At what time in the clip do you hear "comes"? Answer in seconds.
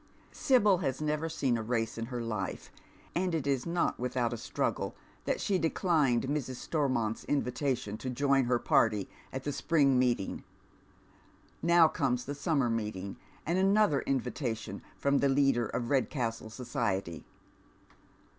11.87-12.25